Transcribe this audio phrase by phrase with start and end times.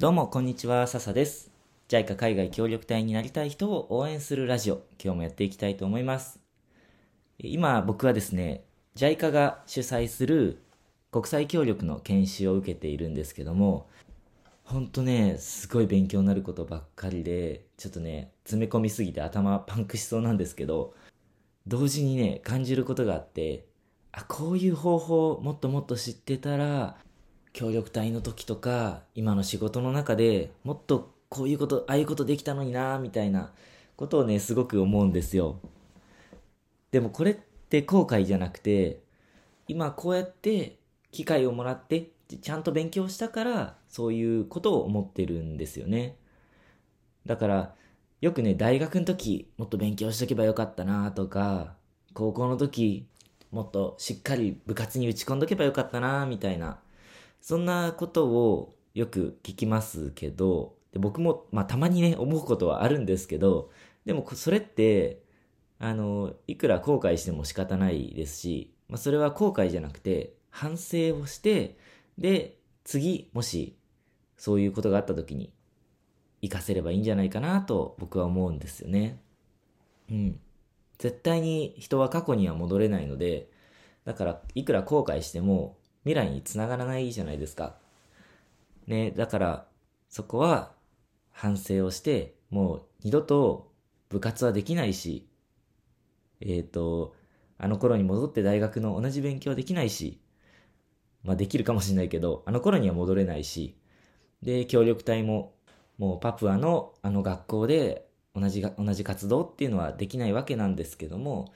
[0.00, 1.50] どうも、こんにちは、笹です。
[1.90, 6.40] JICA 海外協力隊になりたい人を応援するラジオ、今日もやっていきたいと思います。
[7.36, 8.64] 今、僕はですね、
[8.96, 10.62] JICA が主催する
[11.12, 13.90] 国際協力の研修を受けているんですけども、
[14.64, 20.94] ほんとね、すごい勉強になることばっかりで、ちょっとね、詰め込みすぎて頭パンクしそうなんですけど、
[21.66, 23.66] 同時にね、感じることがあって、
[24.12, 26.96] あ、こういう方法をもっともっと知ってたら、
[27.52, 33.52] 協力隊の時とか、今の仕事の中でもっとこういうこと、ああいうことできたのになみたいな
[33.96, 35.60] ことをね、すごく思うんですよ。
[36.90, 39.00] でもこれって後悔じゃなくて、
[39.68, 40.78] 今こうやって
[41.12, 42.10] 機会をもらって、
[42.40, 46.16] ちゃんと勉強したから、そういうことを思ってるんですよね。
[47.26, 47.74] だから、
[48.20, 51.74] よくね、大学の時、もっと勉強しとけばよかったなとか、
[52.12, 53.06] 高校の時、
[53.50, 56.78] もっとしっかり部活に打ち込んどけばよかったなみたいな、
[57.40, 63.70] そんなことをよく聞きますけど、で僕も、まあ、たまにね、思うことはあるんですけど、
[64.04, 65.22] でもそれって、
[65.78, 71.78] あの、いくら後悔しても仕方ないですし、まあ、それは後悔じゃなくて、反省をして、
[72.18, 73.76] で、次、もし、
[74.36, 75.52] そういうことがあった時に、
[76.42, 79.22] 活かせればいいんじゃないかなと僕は思うんですよね。
[80.10, 80.40] うん。
[80.98, 83.50] 絶対に人は過去には戻れないので、
[84.04, 87.76] だから、いくら後悔しても、未来につながらないじゃないですか。
[88.86, 89.66] ね、だから、
[90.08, 90.72] そこは
[91.30, 93.70] 反省をして、もう二度と
[94.08, 95.28] 部活はできないし、
[96.40, 97.14] えっ、と、
[97.58, 100.20] あの頃に戻って大学の同じ勉強はできないし、
[101.22, 103.76] まあできるかもしれないけど、あの頃には戻れないし、
[104.42, 105.54] で、協力隊も、
[105.98, 111.52] もうパプアのあの学校で同じ、同じ活動っていうのはできないわけなんですけども、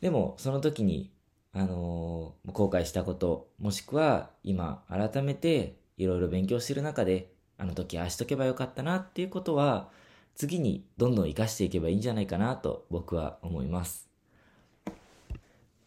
[0.00, 1.12] でもその時に
[1.54, 9.88] あのー後悔したこと、もしくは今改めていろいろ勉強してる中で、あの時ああしとけばよかったなっていうことは、
[10.34, 14.08] 次にどんどん活かしていけばいいんじゃないかなと僕は思います。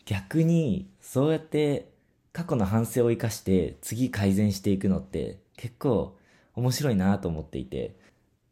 [0.05, 1.89] 逆に、そうやって
[2.31, 6.17] 過去の反省を生かして次改善していくのって結構
[6.55, 7.95] 面白いなと思っていて、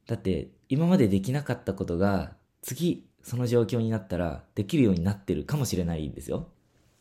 [0.05, 6.49] だって今までできなかったことが次その状況になったらできるようになってるかもしれないんですよ。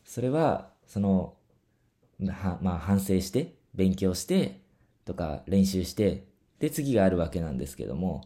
[0.05, 1.33] それは、その、
[2.25, 4.61] はまあ反省して、勉強して、
[5.03, 6.23] とか練習して、
[6.59, 8.23] で次があるわけなんですけども、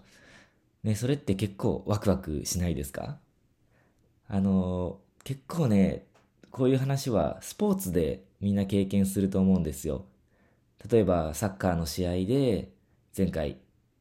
[0.83, 3.17] ね、それって結構ワクワクしないですか？
[4.27, 6.05] あの、結構ね、
[6.51, 10.05] こういう話はスポーツでみんな経験すると思うんですよ。
[10.89, 12.71] 例えばサッカーの試合で
[13.17, 13.57] 前回、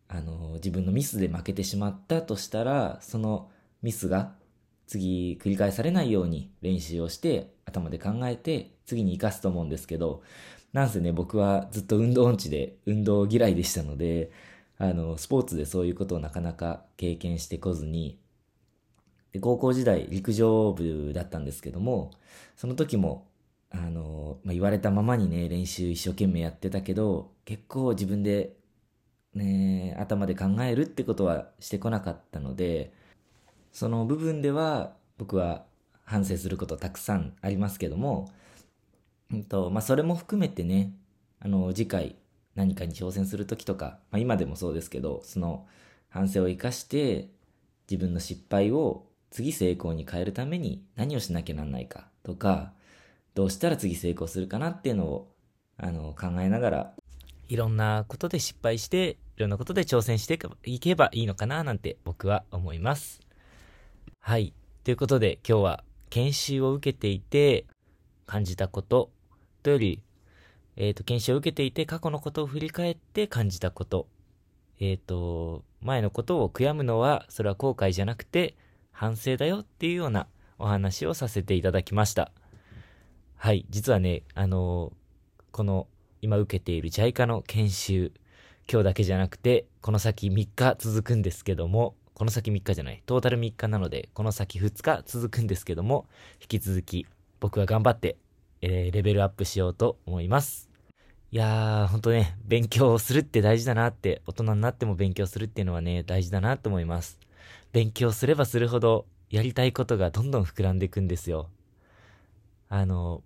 [0.09, 3.51] あの、自分のミスで負けてしまったとしたら、その
[3.83, 4.35] ミスが
[4.89, 10.23] 次繰り返されないように練習をして頭で考えて次に活かすと思うんですけど、
[10.73, 14.31] なんせね、僕はずっと運動音痴で運動嫌いでしたので、
[14.79, 18.19] あの、スポーツでそういうことをなかなか経験してこずに、
[19.33, 22.13] で高校時代陸上部だったんですけども、
[22.57, 23.29] その時も、
[23.71, 28.57] あの、まあ、言われたままにね、練習一生懸命やってたけど、結構自分で、
[29.35, 32.93] ね、頭で考えるってことはしてこなかったので、
[33.73, 35.65] その部分では僕は
[36.05, 38.31] 反省することたくさんありますけども、
[39.31, 40.93] うんと、まあ、それも含めてね、
[41.41, 42.17] あの、次回
[42.55, 45.67] 何かに挑戦するときとか、まあ、今でもそうですけど、その
[46.09, 47.29] 反省を生かして
[47.91, 52.73] 自分の失敗を次成功に変えるために何をしなきゃなんないかとか、
[53.35, 55.33] どうしたら次成功するかなっていうのを、
[55.77, 56.93] あの、考えながら、
[57.49, 63.21] いろんなことで失敗して、いろんなことで挑戦していけばいいのかななんて僕は思います。
[64.29, 64.53] はい。
[64.85, 67.65] ということで今日は研修を受けていて
[68.27, 69.11] 感じたこと
[69.63, 70.03] とより、
[70.77, 74.07] えっ、と、研修を受けていて過去のことを振り返って感じたこと。
[74.81, 78.55] えっ、と、前のことを悔やむのは、それは後悔じゃなくて
[78.93, 80.27] 反省だよっていうような
[80.59, 82.31] お話をさせていただきました。
[83.35, 83.65] はい。
[83.71, 84.93] 実はね、あの
[85.53, 85.87] この
[86.21, 88.13] 今受けている JICA の研修、
[88.71, 96.07] 今日だけじゃなくて、この先3日続くんですけども、この先3日じゃない、トータル3日なので、この先2日続くんですけども、
[96.41, 97.07] 引き続き
[97.39, 98.17] 僕は頑張って、
[98.61, 100.69] えーレベルアップしようと思います。
[101.31, 107.21] いやー、ほんとね、勉強するって大事だなって、大人になっても勉強するっていうのはね、大事だなと思います。
[107.71, 111.51] 勉強すればするほど、やりたいことがどんどん膨らんでいくんですよ。
[112.69, 113.23] あの、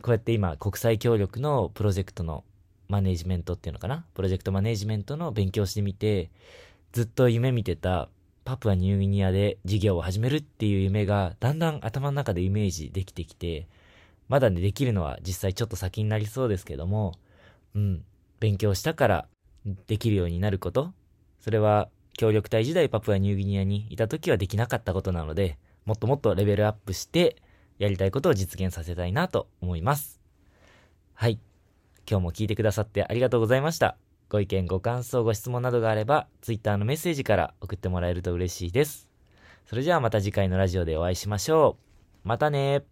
[0.00, 2.44] こうやって今、国際協力のプロジェクトの
[2.88, 4.06] マネジメントっていうのかな？
[4.14, 6.30] プロジェクトマネジメントの勉強してみて、
[6.96, 8.08] ずっと夢見てた
[8.46, 13.68] パプアニューギニアで事業を始めるっていう夢がだんだん頭の中でイメージできてきて、
[14.30, 17.12] まだね、できるのは実際ちょっと先になりそうですけども、
[17.74, 18.02] うん、
[18.40, 19.28] 勉強したから
[19.86, 20.94] できるようになること、
[21.38, 27.36] それは協力隊時代パプアニューギニアにいた時はできなかったことなので、もっともっとレベルアップして、
[27.76, 30.18] やりたいことを実現させたいなと思います。
[31.12, 31.38] はい。
[32.10, 33.98] 今日も聞いてくださってありがとうございました。
[34.28, 39.08] ご意見、ご感想、ご質問などがあれば、Twitter のメッセージから送ってもらえると嬉しいです。
[39.66, 41.76] それじゃあまた次回のラジオでお会いしましょ
[42.24, 42.28] う。
[42.28, 42.82] またね